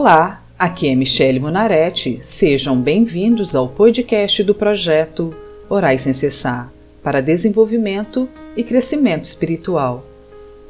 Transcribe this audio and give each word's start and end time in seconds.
Olá, 0.00 0.42
aqui 0.58 0.88
é 0.88 0.94
Michele 0.94 1.38
Monaretti. 1.38 2.16
Sejam 2.22 2.80
bem-vindos 2.80 3.54
ao 3.54 3.68
podcast 3.68 4.42
do 4.42 4.54
projeto 4.54 5.36
Orai 5.68 5.98
Sem 5.98 6.14
Cessar 6.14 6.72
para 7.02 7.20
desenvolvimento 7.20 8.26
e 8.56 8.64
crescimento 8.64 9.26
espiritual. 9.26 10.02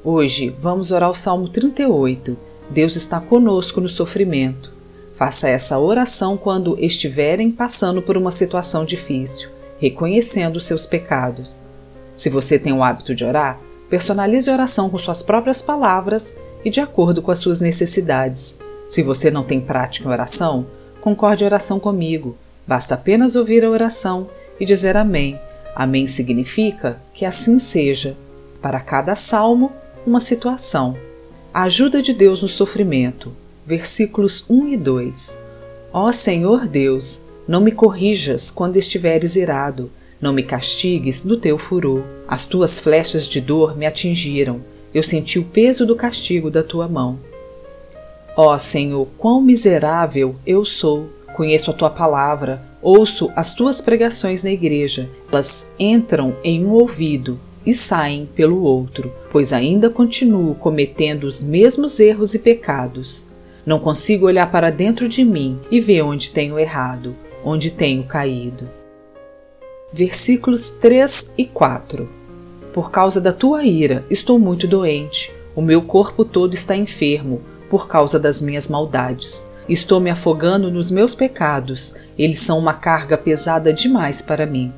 Hoje 0.02 0.52
vamos 0.58 0.90
orar 0.90 1.08
o 1.08 1.14
Salmo 1.14 1.48
38. 1.48 2.36
Deus 2.70 2.96
está 2.96 3.20
conosco 3.20 3.80
no 3.80 3.88
sofrimento. 3.88 4.74
Faça 5.14 5.48
essa 5.48 5.78
oração 5.78 6.36
quando 6.36 6.76
estiverem 6.80 7.52
passando 7.52 8.02
por 8.02 8.16
uma 8.16 8.32
situação 8.32 8.84
difícil, 8.84 9.48
reconhecendo 9.78 10.58
seus 10.58 10.86
pecados. 10.86 11.66
Se 12.16 12.28
você 12.28 12.58
tem 12.58 12.72
o 12.72 12.82
hábito 12.82 13.14
de 13.14 13.24
orar, 13.24 13.60
personalize 13.88 14.50
a 14.50 14.54
oração 14.54 14.90
com 14.90 14.98
suas 14.98 15.22
próprias 15.22 15.62
palavras 15.62 16.34
e 16.64 16.68
de 16.68 16.80
acordo 16.80 17.22
com 17.22 17.30
as 17.30 17.38
suas 17.38 17.60
necessidades. 17.60 18.58
Se 18.90 19.04
você 19.04 19.30
não 19.30 19.44
tem 19.44 19.60
prática 19.60 20.08
em 20.08 20.10
oração, 20.10 20.66
concorde 21.00 21.44
a 21.44 21.46
oração 21.46 21.78
comigo. 21.78 22.36
Basta 22.66 22.96
apenas 22.96 23.36
ouvir 23.36 23.64
a 23.64 23.70
oração 23.70 24.28
e 24.58 24.66
dizer 24.66 24.96
Amém. 24.96 25.38
Amém 25.76 26.08
significa 26.08 27.00
que 27.14 27.24
assim 27.24 27.60
seja. 27.60 28.16
Para 28.60 28.80
cada 28.80 29.14
salmo, 29.14 29.70
uma 30.04 30.18
situação. 30.18 30.98
A 31.54 31.62
ajuda 31.62 32.02
de 32.02 32.12
Deus 32.12 32.42
no 32.42 32.48
sofrimento. 32.48 33.32
Versículos 33.64 34.44
1 34.50 34.72
e 34.72 34.76
2. 34.76 35.38
Ó 35.92 36.10
Senhor 36.10 36.66
Deus, 36.66 37.22
não 37.46 37.60
me 37.60 37.70
corrijas 37.70 38.50
quando 38.50 38.76
estiveres 38.76 39.36
irado, 39.36 39.88
não 40.20 40.32
me 40.32 40.42
castigues 40.42 41.22
no 41.22 41.36
teu 41.36 41.56
furor. 41.56 42.02
As 42.26 42.44
tuas 42.44 42.80
flechas 42.80 43.24
de 43.28 43.40
dor 43.40 43.76
me 43.76 43.86
atingiram, 43.86 44.60
eu 44.92 45.04
senti 45.04 45.38
o 45.38 45.44
peso 45.44 45.86
do 45.86 45.94
castigo 45.94 46.50
da 46.50 46.64
tua 46.64 46.88
mão. 46.88 47.29
Ó 48.36 48.56
Senhor, 48.58 49.08
quão 49.18 49.40
miserável 49.40 50.36
eu 50.46 50.64
sou! 50.64 51.08
Conheço 51.34 51.70
a 51.70 51.74
tua 51.74 51.90
palavra, 51.90 52.62
ouço 52.82 53.30
as 53.34 53.54
tuas 53.54 53.80
pregações 53.80 54.44
na 54.44 54.50
igreja. 54.50 55.08
Elas 55.30 55.72
entram 55.78 56.36
em 56.44 56.64
um 56.64 56.70
ouvido 56.70 57.38
e 57.64 57.74
saem 57.74 58.26
pelo 58.34 58.62
outro, 58.62 59.12
pois 59.30 59.52
ainda 59.52 59.90
continuo 59.90 60.54
cometendo 60.54 61.24
os 61.24 61.42
mesmos 61.42 61.98
erros 61.98 62.34
e 62.34 62.38
pecados. 62.38 63.30
Não 63.64 63.78
consigo 63.78 64.26
olhar 64.26 64.50
para 64.50 64.70
dentro 64.70 65.08
de 65.08 65.24
mim 65.24 65.58
e 65.70 65.80
ver 65.80 66.02
onde 66.02 66.30
tenho 66.30 66.58
errado, 66.58 67.14
onde 67.44 67.70
tenho 67.70 68.04
caído. 68.04 68.68
Versículos 69.92 70.70
3 70.70 71.34
e 71.36 71.44
4 71.44 72.08
Por 72.72 72.90
causa 72.90 73.20
da 73.20 73.32
tua 73.32 73.64
ira, 73.64 74.04
estou 74.08 74.38
muito 74.38 74.66
doente. 74.66 75.32
O 75.54 75.60
meu 75.60 75.82
corpo 75.82 76.24
todo 76.24 76.54
está 76.54 76.76
enfermo 76.76 77.40
por 77.70 77.86
causa 77.86 78.18
das 78.18 78.42
minhas 78.42 78.68
maldades. 78.68 79.48
Estou 79.68 80.00
me 80.00 80.10
afogando 80.10 80.70
nos 80.70 80.90
meus 80.90 81.14
pecados, 81.14 81.94
eles 82.18 82.40
são 82.40 82.58
uma 82.58 82.74
carga 82.74 83.16
pesada 83.16 83.72
demais 83.72 84.20
para 84.20 84.44
mim. 84.44 84.72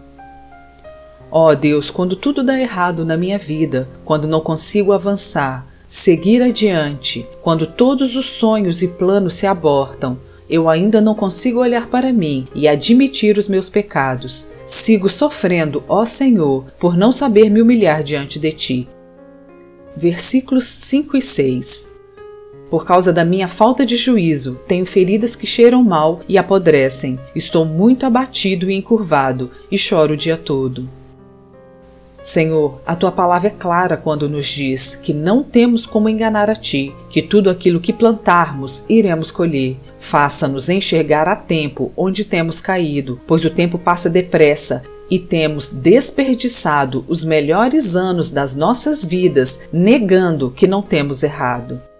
Ó 1.30 1.50
oh 1.50 1.56
Deus, 1.56 1.88
quando 1.88 2.14
tudo 2.14 2.44
dá 2.44 2.60
errado 2.60 3.06
na 3.06 3.16
minha 3.16 3.38
vida, 3.38 3.88
quando 4.04 4.28
não 4.28 4.40
consigo 4.40 4.92
avançar, 4.92 5.66
seguir 5.88 6.42
adiante, 6.42 7.26
quando 7.40 7.66
todos 7.66 8.14
os 8.14 8.26
sonhos 8.26 8.82
e 8.82 8.88
planos 8.88 9.34
se 9.34 9.46
abortam, 9.46 10.18
eu 10.50 10.68
ainda 10.68 11.00
não 11.00 11.14
consigo 11.14 11.60
olhar 11.60 11.86
para 11.86 12.12
mim 12.12 12.46
e 12.54 12.68
admitir 12.68 13.38
os 13.38 13.48
meus 13.48 13.70
pecados. 13.70 14.50
Sigo 14.66 15.08
sofrendo, 15.08 15.82
ó 15.88 16.04
Senhor, 16.04 16.66
por 16.78 16.94
não 16.94 17.10
saber 17.10 17.48
me 17.48 17.62
humilhar 17.62 18.02
diante 18.02 18.38
de 18.38 18.52
ti. 18.52 18.88
Versículos 19.96 20.66
5 20.66 21.16
e 21.16 21.22
6 21.22 21.91
por 22.72 22.86
causa 22.86 23.12
da 23.12 23.22
minha 23.22 23.48
falta 23.48 23.84
de 23.84 23.96
juízo, 23.96 24.58
tenho 24.66 24.86
feridas 24.86 25.36
que 25.36 25.46
cheiram 25.46 25.84
mal 25.84 26.22
e 26.26 26.38
apodrecem. 26.38 27.20
Estou 27.36 27.66
muito 27.66 28.06
abatido 28.06 28.70
e 28.70 28.74
encurvado 28.74 29.50
e 29.70 29.76
choro 29.76 30.14
o 30.14 30.16
dia 30.16 30.38
todo. 30.38 30.88
Senhor, 32.22 32.80
a 32.86 32.96
tua 32.96 33.12
palavra 33.12 33.48
é 33.48 33.50
clara 33.50 33.98
quando 33.98 34.26
nos 34.26 34.46
diz 34.46 34.96
que 34.96 35.12
não 35.12 35.44
temos 35.44 35.84
como 35.84 36.08
enganar 36.08 36.48
a 36.48 36.54
ti, 36.54 36.94
que 37.10 37.20
tudo 37.20 37.50
aquilo 37.50 37.78
que 37.78 37.92
plantarmos 37.92 38.86
iremos 38.88 39.30
colher. 39.30 39.76
Faça-nos 39.98 40.70
enxergar 40.70 41.28
a 41.28 41.36
tempo 41.36 41.92
onde 41.94 42.24
temos 42.24 42.62
caído, 42.62 43.20
pois 43.26 43.44
o 43.44 43.50
tempo 43.50 43.76
passa 43.76 44.08
depressa 44.08 44.82
e 45.10 45.18
temos 45.18 45.68
desperdiçado 45.68 47.04
os 47.06 47.22
melhores 47.22 47.94
anos 47.94 48.30
das 48.30 48.56
nossas 48.56 49.04
vidas 49.04 49.60
negando 49.70 50.50
que 50.50 50.66
não 50.66 50.80
temos 50.80 51.22
errado. 51.22 51.91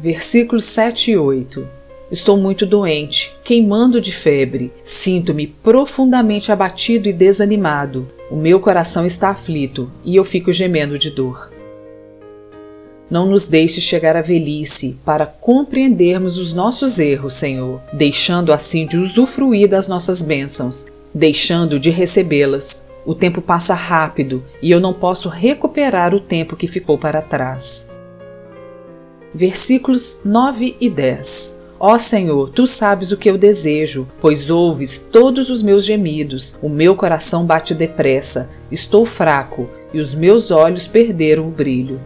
Versículos 0.00 0.64
7 0.66 1.10
e 1.10 1.18
8. 1.18 1.66
Estou 2.08 2.36
muito 2.36 2.64
doente, 2.64 3.34
queimando 3.42 4.00
de 4.00 4.12
febre. 4.12 4.72
Sinto-me 4.80 5.48
profundamente 5.48 6.52
abatido 6.52 7.08
e 7.08 7.12
desanimado. 7.12 8.08
O 8.30 8.36
meu 8.36 8.60
coração 8.60 9.04
está 9.04 9.30
aflito 9.30 9.90
e 10.04 10.14
eu 10.14 10.24
fico 10.24 10.52
gemendo 10.52 10.96
de 10.96 11.10
dor. 11.10 11.52
Não 13.10 13.26
nos 13.26 13.48
deixe 13.48 13.80
chegar 13.80 14.14
à 14.16 14.22
velhice 14.22 15.00
para 15.04 15.26
compreendermos 15.26 16.38
os 16.38 16.52
nossos 16.52 17.00
erros, 17.00 17.34
Senhor, 17.34 17.80
deixando 17.92 18.52
assim 18.52 18.86
de 18.86 18.98
usufruir 18.98 19.68
das 19.68 19.88
nossas 19.88 20.22
bênçãos, 20.22 20.86
deixando 21.12 21.80
de 21.80 21.90
recebê-las. 21.90 22.86
O 23.04 23.16
tempo 23.16 23.42
passa 23.42 23.74
rápido 23.74 24.44
e 24.62 24.70
eu 24.70 24.78
não 24.78 24.92
posso 24.92 25.28
recuperar 25.28 26.14
o 26.14 26.20
tempo 26.20 26.54
que 26.54 26.68
ficou 26.68 26.96
para 26.96 27.20
trás 27.20 27.97
versículos 29.34 30.20
9 30.24 30.76
e 30.80 30.88
10. 30.88 31.58
Ó 31.80 31.96
Senhor, 31.98 32.50
tu 32.50 32.66
sabes 32.66 33.12
o 33.12 33.16
que 33.16 33.30
eu 33.30 33.38
desejo, 33.38 34.08
pois 34.20 34.50
ouves 34.50 34.98
todos 34.98 35.48
os 35.48 35.62
meus 35.62 35.84
gemidos. 35.84 36.58
O 36.60 36.68
meu 36.68 36.96
coração 36.96 37.46
bate 37.46 37.72
depressa, 37.72 38.50
estou 38.70 39.04
fraco 39.04 39.68
e 39.94 40.00
os 40.00 40.14
meus 40.14 40.50
olhos 40.50 40.88
perderam 40.88 41.46
o 41.46 41.52
brilho. 41.52 42.00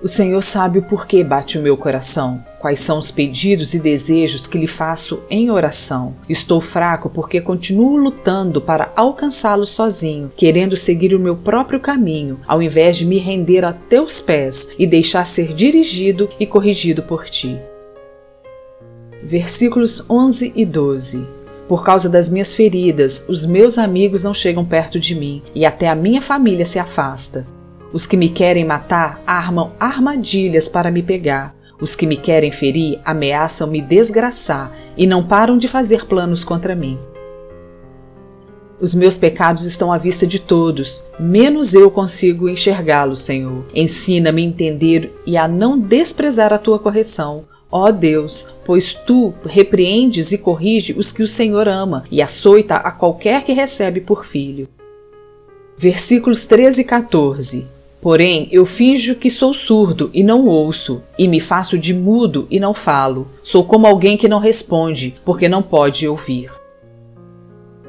O 0.00 0.06
Senhor 0.06 0.42
sabe 0.42 0.78
o 0.78 0.82
porquê 0.82 1.24
bate 1.24 1.58
o 1.58 1.62
meu 1.62 1.76
coração, 1.76 2.44
quais 2.58 2.80
são 2.80 2.98
os 2.98 3.10
pedidos 3.10 3.74
e 3.74 3.80
desejos 3.80 4.46
que 4.46 4.58
lhe 4.58 4.66
faço 4.66 5.22
em 5.30 5.50
oração. 5.50 6.14
Estou 6.28 6.60
fraco 6.60 7.08
porque 7.08 7.40
continuo 7.40 7.96
lutando 7.96 8.60
para 8.60 8.92
alcançá-los 8.96 9.70
sozinho, 9.70 10.32
querendo 10.36 10.76
seguir 10.76 11.14
o 11.14 11.20
meu 11.20 11.36
próprio 11.36 11.80
caminho, 11.80 12.40
ao 12.46 12.62
invés 12.62 12.96
de 12.96 13.04
me 13.04 13.18
render 13.18 13.64
a 13.64 13.72
teus 13.72 14.20
pés 14.20 14.74
e 14.78 14.86
deixar 14.86 15.24
ser 15.24 15.54
dirigido 15.54 16.28
e 16.38 16.46
corrigido 16.46 17.02
por 17.02 17.24
ti. 17.28 17.58
Versículos 19.22 20.04
11 20.08 20.52
e 20.54 20.64
12 20.64 21.38
por 21.68 21.84
causa 21.84 22.08
das 22.08 22.30
minhas 22.30 22.54
feridas, 22.54 23.26
os 23.28 23.44
meus 23.44 23.76
amigos 23.76 24.22
não 24.22 24.32
chegam 24.32 24.64
perto 24.64 24.98
de 24.98 25.14
mim 25.14 25.42
e 25.54 25.66
até 25.66 25.86
a 25.86 25.94
minha 25.94 26.22
família 26.22 26.64
se 26.64 26.78
afasta. 26.78 27.46
Os 27.92 28.06
que 28.06 28.16
me 28.16 28.30
querem 28.30 28.64
matar 28.64 29.22
armam 29.26 29.72
armadilhas 29.78 30.66
para 30.66 30.90
me 30.90 31.02
pegar. 31.02 31.54
Os 31.80 31.94
que 31.94 32.06
me 32.06 32.16
querem 32.16 32.50
ferir 32.50 32.98
ameaçam 33.04 33.68
me 33.68 33.80
desgraçar 33.80 34.76
e 34.96 35.06
não 35.06 35.24
param 35.24 35.56
de 35.56 35.68
fazer 35.68 36.06
planos 36.06 36.42
contra 36.42 36.74
mim. 36.74 36.98
Os 38.80 38.94
meus 38.94 39.16
pecados 39.16 39.64
estão 39.64 39.92
à 39.92 39.98
vista 39.98 40.26
de 40.26 40.38
todos, 40.38 41.04
menos 41.18 41.74
eu 41.74 41.90
consigo 41.90 42.48
enxergá-los, 42.48 43.20
Senhor. 43.20 43.64
Ensina-me 43.74 44.42
a 44.42 44.44
entender 44.44 45.12
e 45.26 45.36
a 45.36 45.48
não 45.48 45.78
desprezar 45.78 46.52
a 46.52 46.58
tua 46.58 46.78
correção. 46.78 47.44
Ó 47.70 47.90
Deus, 47.90 48.52
pois 48.64 48.94
tu 48.94 49.34
repreendes 49.44 50.32
e 50.32 50.38
corrige 50.38 50.94
os 50.96 51.12
que 51.12 51.22
o 51.22 51.28
Senhor 51.28 51.68
ama 51.68 52.04
e 52.10 52.22
açoita 52.22 52.76
a 52.76 52.90
qualquer 52.90 53.44
que 53.44 53.52
recebe 53.52 54.00
por 54.00 54.24
filho. 54.24 54.68
Versículos 55.76 56.44
13 56.44 56.82
e 56.82 56.84
14 56.84 57.77
Porém, 58.00 58.48
eu 58.52 58.64
finjo 58.64 59.16
que 59.16 59.28
sou 59.28 59.52
surdo 59.52 60.08
e 60.14 60.22
não 60.22 60.46
ouço, 60.46 61.02
e 61.18 61.26
me 61.26 61.40
faço 61.40 61.76
de 61.76 61.92
mudo 61.92 62.46
e 62.48 62.60
não 62.60 62.72
falo. 62.72 63.26
Sou 63.42 63.64
como 63.64 63.86
alguém 63.86 64.16
que 64.16 64.28
não 64.28 64.38
responde, 64.38 65.16
porque 65.24 65.48
não 65.48 65.62
pode 65.62 66.06
ouvir. 66.06 66.50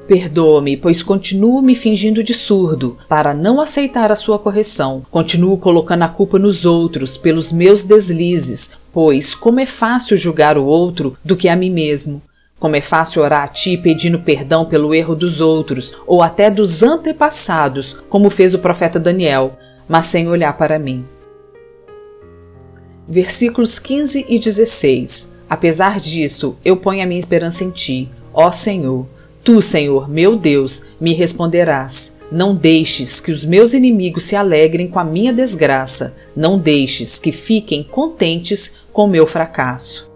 Perdoa-me, 0.07 0.75
pois 0.75 1.03
continuo 1.03 1.61
me 1.61 1.75
fingindo 1.75 2.23
de 2.23 2.33
surdo, 2.33 2.97
para 3.07 3.31
não 3.31 3.61
aceitar 3.61 4.11
a 4.11 4.15
sua 4.15 4.39
correção. 4.39 5.05
Continuo 5.11 5.55
colocando 5.59 6.01
a 6.01 6.07
culpa 6.07 6.39
nos 6.39 6.65
outros 6.65 7.15
pelos 7.15 7.51
meus 7.51 7.83
deslizes, 7.83 8.75
pois 8.91 9.35
como 9.35 9.59
é 9.59 9.67
fácil 9.67 10.17
julgar 10.17 10.57
o 10.57 10.65
outro 10.65 11.15
do 11.23 11.37
que 11.37 11.47
a 11.47 11.55
mim 11.55 11.69
mesmo. 11.69 12.23
Como 12.59 12.75
é 12.75 12.81
fácil 12.81 13.21
orar 13.21 13.43
a 13.43 13.47
ti 13.47 13.77
pedindo 13.77 14.19
perdão 14.19 14.65
pelo 14.65 14.95
erro 14.95 15.15
dos 15.15 15.39
outros, 15.39 15.93
ou 16.07 16.23
até 16.23 16.49
dos 16.49 16.81
antepassados, 16.81 17.97
como 18.09 18.31
fez 18.31 18.55
o 18.55 18.59
profeta 18.59 18.99
Daniel 18.99 19.55
mas 19.89 20.05
sem 20.05 20.29
olhar 20.29 20.55
para 20.55 20.77
mim. 20.77 21.03
Versículos 23.07 23.79
15 23.79 24.27
e 24.29 24.37
16. 24.37 25.35
Apesar 25.49 25.99
disso, 25.99 26.55
eu 26.63 26.77
ponho 26.77 27.01
a 27.03 27.07
minha 27.07 27.19
esperança 27.19 27.63
em 27.63 27.71
ti, 27.71 28.07
ó 28.31 28.51
Senhor. 28.51 29.07
Tu, 29.43 29.61
Senhor, 29.63 30.07
meu 30.07 30.35
Deus, 30.35 30.83
me 31.01 31.13
responderás. 31.13 32.19
Não 32.31 32.53
deixes 32.53 33.19
que 33.19 33.31
os 33.31 33.43
meus 33.43 33.73
inimigos 33.73 34.25
se 34.25 34.35
alegrem 34.35 34.87
com 34.87 34.99
a 34.99 35.03
minha 35.03 35.33
desgraça. 35.33 36.15
Não 36.35 36.59
deixes 36.59 37.17
que 37.17 37.31
fiquem 37.31 37.83
contentes 37.83 38.75
com 38.93 39.07
meu 39.07 39.25
fracasso. 39.25 40.07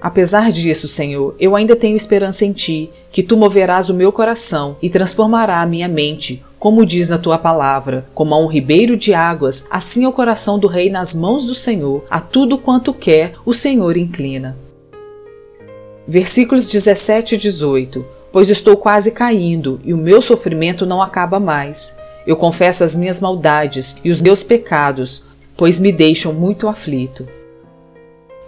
Apesar 0.00 0.52
disso, 0.52 0.86
Senhor, 0.86 1.34
eu 1.40 1.56
ainda 1.56 1.74
tenho 1.74 1.96
esperança 1.96 2.44
em 2.44 2.52
Ti, 2.52 2.90
que 3.10 3.22
Tu 3.22 3.36
moverás 3.36 3.88
o 3.88 3.94
meu 3.94 4.12
coração 4.12 4.76
e 4.82 4.90
transformará 4.90 5.60
a 5.60 5.66
minha 5.66 5.88
mente, 5.88 6.44
como 6.62 6.86
diz 6.86 7.08
na 7.08 7.18
Tua 7.18 7.38
palavra, 7.38 8.06
como 8.14 8.32
a 8.32 8.38
um 8.38 8.46
ribeiro 8.46 8.96
de 8.96 9.12
águas, 9.12 9.66
assim 9.68 10.04
é 10.04 10.08
o 10.08 10.12
coração 10.12 10.60
do 10.60 10.68
Rei 10.68 10.88
nas 10.88 11.12
mãos 11.12 11.44
do 11.44 11.56
Senhor, 11.56 12.04
a 12.08 12.20
tudo 12.20 12.56
quanto 12.56 12.94
quer, 12.94 13.32
o 13.44 13.52
Senhor 13.52 13.96
inclina. 13.96 14.56
Versículos 16.06 16.68
17 16.68 17.34
e 17.34 17.38
18 17.38 18.06
Pois 18.30 18.48
estou 18.48 18.76
quase 18.76 19.10
caindo, 19.10 19.80
e 19.84 19.92
o 19.92 19.98
meu 19.98 20.22
sofrimento 20.22 20.86
não 20.86 21.02
acaba 21.02 21.40
mais. 21.40 21.98
Eu 22.24 22.36
confesso 22.36 22.84
as 22.84 22.94
minhas 22.94 23.20
maldades 23.20 23.96
e 24.04 24.08
os 24.12 24.22
meus 24.22 24.44
pecados, 24.44 25.24
pois 25.56 25.80
me 25.80 25.90
deixam 25.90 26.32
muito 26.32 26.68
aflito. 26.68 27.26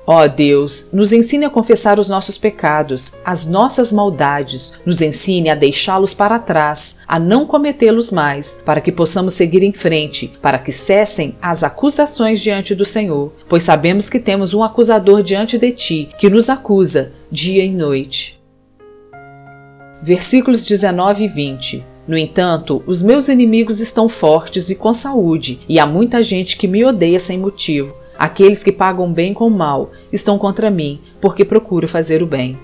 Ó 0.06 0.22
oh 0.22 0.28
Deus, 0.28 0.90
nos 0.92 1.14
ensine 1.14 1.46
a 1.46 1.50
confessar 1.50 1.98
os 1.98 2.10
nossos 2.10 2.36
pecados, 2.36 3.14
as 3.24 3.46
nossas 3.46 3.90
maldades, 3.90 4.78
nos 4.84 5.00
ensine 5.00 5.48
a 5.48 5.54
deixá-los 5.54 6.12
para 6.12 6.38
trás, 6.38 6.98
a 7.08 7.18
não 7.18 7.46
cometê-los 7.46 8.12
mais, 8.12 8.60
para 8.66 8.82
que 8.82 8.92
possamos 8.92 9.32
seguir 9.32 9.62
em 9.62 9.72
frente, 9.72 10.36
para 10.42 10.58
que 10.58 10.70
cessem 10.70 11.34
as 11.40 11.64
acusações 11.64 12.38
diante 12.38 12.74
do 12.74 12.84
Senhor, 12.84 13.32
pois 13.48 13.62
sabemos 13.62 14.10
que 14.10 14.20
temos 14.20 14.52
um 14.52 14.62
acusador 14.62 15.22
diante 15.22 15.56
de 15.56 15.72
ti, 15.72 16.10
que 16.18 16.28
nos 16.28 16.50
acusa 16.50 17.12
dia 17.30 17.64
e 17.64 17.70
noite. 17.70 18.38
Versículos 20.02 20.66
19 20.66 21.24
e 21.24 21.28
20 21.28 21.94
no 22.06 22.18
entanto, 22.18 22.82
os 22.86 23.02
meus 23.02 23.28
inimigos 23.28 23.80
estão 23.80 24.10
fortes 24.10 24.68
e 24.68 24.74
com 24.74 24.92
saúde, 24.92 25.60
e 25.66 25.78
há 25.78 25.86
muita 25.86 26.22
gente 26.22 26.54
que 26.54 26.68
me 26.68 26.84
odeia 26.84 27.18
sem 27.18 27.38
motivo. 27.38 27.96
Aqueles 28.18 28.62
que 28.62 28.72
pagam 28.72 29.12
bem 29.12 29.34
com 29.34 29.50
mal 29.50 29.90
estão 30.12 30.38
contra 30.38 30.70
mim, 30.70 31.00
porque 31.20 31.44
procuro 31.44 31.88
fazer 31.88 32.22
o 32.22 32.26
bem. 32.26 32.58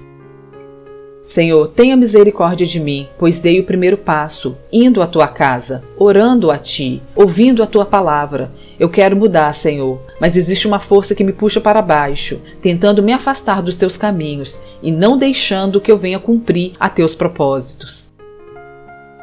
Senhor, 1.22 1.68
tenha 1.68 1.96
misericórdia 1.96 2.66
de 2.66 2.80
mim, 2.80 3.06
pois 3.18 3.38
dei 3.38 3.60
o 3.60 3.64
primeiro 3.64 3.96
passo, 3.96 4.56
indo 4.72 5.02
à 5.02 5.06
tua 5.06 5.28
casa, 5.28 5.84
orando 5.98 6.50
a 6.50 6.56
ti, 6.56 7.02
ouvindo 7.14 7.62
a 7.62 7.66
tua 7.66 7.84
palavra. 7.84 8.50
Eu 8.78 8.88
quero 8.88 9.16
mudar, 9.16 9.52
Senhor, 9.52 10.00
mas 10.20 10.36
existe 10.36 10.66
uma 10.66 10.78
força 10.78 11.14
que 11.14 11.22
me 11.22 11.32
puxa 11.32 11.60
para 11.60 11.82
baixo, 11.82 12.40
tentando 12.62 13.02
me 13.02 13.12
afastar 13.12 13.62
dos 13.62 13.76
teus 13.76 13.98
caminhos 13.98 14.58
e 14.82 14.90
não 14.90 15.18
deixando 15.18 15.80
que 15.80 15.92
eu 15.92 15.98
venha 15.98 16.18
cumprir 16.18 16.72
a 16.80 16.88
teus 16.88 17.14
propósitos. 17.14 18.14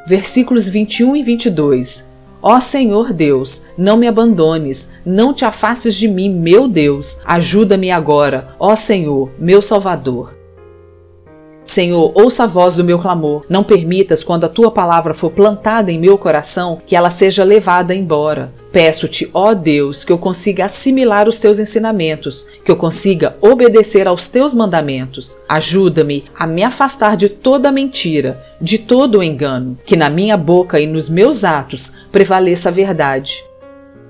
Versículos 0.07 0.69
21 0.69 1.15
e 1.15 1.23
22 1.23 2.16
Ó 2.41 2.59
Senhor 2.59 3.11
Deus, 3.13 3.65
não 3.77 3.97
me 3.97 4.07
abandones, 4.07 4.91
não 5.05 5.33
te 5.33 5.43
afastes 5.43 5.95
de 5.95 6.07
mim, 6.07 6.29
meu 6.29 6.67
Deus. 6.67 7.21
Ajuda-me 7.25 7.89
agora, 7.89 8.55
ó 8.59 8.75
Senhor, 8.75 9.31
meu 9.39 9.61
Salvador. 9.61 10.36
Senhor, 11.77 12.11
ouça 12.15 12.45
a 12.45 12.47
voz 12.47 12.75
do 12.75 12.83
meu 12.83 12.97
clamor. 12.97 13.45
Não 13.47 13.63
permitas, 13.63 14.23
quando 14.23 14.45
a 14.45 14.49
tua 14.49 14.71
palavra 14.71 15.13
for 15.13 15.29
plantada 15.29 15.91
em 15.91 15.99
meu 15.99 16.17
coração, 16.17 16.81
que 16.87 16.95
ela 16.95 17.11
seja 17.11 17.43
levada 17.43 17.93
embora. 17.93 18.51
Peço-te, 18.71 19.29
ó 19.31 19.53
Deus, 19.53 20.03
que 20.03 20.11
eu 20.11 20.17
consiga 20.17 20.65
assimilar 20.65 21.29
os 21.29 21.37
teus 21.37 21.59
ensinamentos, 21.59 22.47
que 22.65 22.71
eu 22.71 22.75
consiga 22.75 23.37
obedecer 23.39 24.07
aos 24.07 24.27
teus 24.27 24.55
mandamentos. 24.55 25.37
Ajuda-me 25.47 26.25
a 26.35 26.47
me 26.47 26.63
afastar 26.63 27.15
de 27.15 27.29
toda 27.29 27.71
mentira, 27.71 28.43
de 28.59 28.79
todo 28.79 29.21
engano, 29.21 29.77
que 29.85 29.95
na 29.95 30.09
minha 30.09 30.35
boca 30.35 30.79
e 30.79 30.87
nos 30.87 31.07
meus 31.07 31.43
atos 31.43 31.93
prevaleça 32.11 32.69
a 32.69 32.71
verdade. 32.71 33.43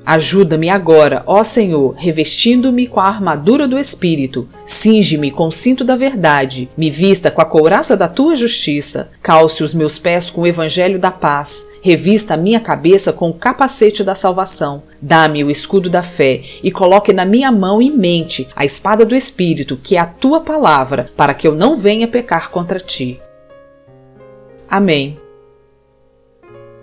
Ajuda-me 0.08 0.70
agora, 0.70 1.22
ó 1.26 1.44
Senhor, 1.44 1.94
revestindo-me 1.98 2.88
com 2.88 3.02
a 3.02 3.08
armadura 3.08 3.68
do 3.68 3.78
Espírito. 3.78 4.48
Cinge-me 4.64 5.30
com 5.30 5.48
o 5.48 5.52
cinto 5.52 5.84
da 5.84 5.98
verdade. 5.98 6.70
Me 6.78 6.90
vista 6.90 7.30
com 7.30 7.42
a 7.42 7.46
couraça 7.46 7.98
da 7.98 8.08
tua 8.08 8.34
justiça. 8.34 9.12
Calce 9.22 9.66
os 9.66 9.74
meus 9.74 10.00
pés 10.00 10.30
com 10.30 10.44
o 10.44 10.48
evangelho 10.48 10.98
da 10.98 11.12
paz. 11.12 11.68
Revista 11.82 12.36
a 12.36 12.38
minha 12.38 12.62
cabeça 12.62 13.12
com 13.12 13.32
o 13.32 13.34
capacete 13.34 14.02
da 14.02 14.16
salvação. 14.16 14.84
Dá-me 15.02 15.44
o 15.44 15.52
escudo 15.52 15.90
da 15.90 16.02
fé 16.02 16.42
e 16.64 16.72
coloque 16.72 17.12
na 17.12 17.26
minha 17.26 17.52
mão 17.52 17.82
e 17.82 17.92
mente 17.92 18.48
a 18.56 18.64
espada 18.64 19.06
do 19.06 19.14
Espírito, 19.14 19.76
que 19.76 19.98
é 19.98 20.00
a 20.00 20.06
tua 20.06 20.40
palavra, 20.40 21.12
para 21.18 21.34
que 21.34 21.46
eu 21.46 21.54
não 21.54 21.76
venha 21.76 22.08
pecar 22.08 22.50
contra 22.50 22.80
ti. 22.80 23.20
Amém. 24.70 25.18